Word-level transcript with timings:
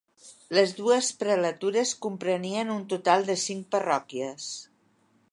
Les 0.57 0.71
dues 0.77 1.09
prelatures 1.23 1.91
comprenien 2.05 2.71
un 2.77 2.81
total 2.93 3.27
de 3.27 3.35
cinc 3.43 3.69
parròquies. 3.77 4.49